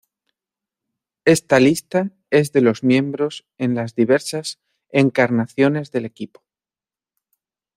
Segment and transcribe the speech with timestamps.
[1.25, 6.41] Esta lista es de los miembros en las diversas encarnaciones del equipo.